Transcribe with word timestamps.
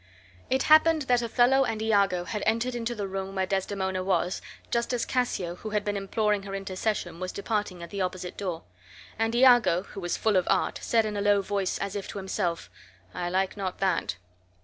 It 0.49 0.63
happened 0.63 1.03
that 1.03 1.21
Othello 1.21 1.63
and 1.63 1.79
Iago 1.79 2.23
had 2.25 2.41
entered 2.47 2.73
into 2.73 2.95
the 2.95 3.07
room 3.07 3.35
where 3.35 3.45
Desdemona 3.45 4.03
was, 4.03 4.41
just 4.71 4.93
as 4.93 5.05
Cassio, 5.05 5.57
who 5.57 5.69
had 5.69 5.85
been 5.85 5.95
imploring 5.95 6.41
her 6.41 6.55
intercession, 6.55 7.19
was 7.19 7.31
departing 7.31 7.83
at 7.83 7.91
the 7.91 8.01
opposite 8.01 8.35
door; 8.35 8.63
and 9.19 9.35
Iago, 9.35 9.83
who 9.83 9.99
was 9.99 10.17
full 10.17 10.37
of 10.37 10.47
art, 10.49 10.79
said 10.81 11.05
in 11.05 11.15
a 11.15 11.21
low 11.21 11.43
voice, 11.43 11.77
as 11.77 11.95
if 11.95 12.07
to 12.07 12.17
himself, 12.17 12.67
"I 13.13 13.29
like 13.29 13.55
not 13.55 13.77
that." 13.77 14.15